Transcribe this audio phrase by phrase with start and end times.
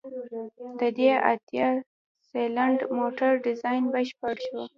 [0.79, 1.65] د دې اته
[2.29, 4.61] سلنډره موټر ډيزاين بشپړ شو.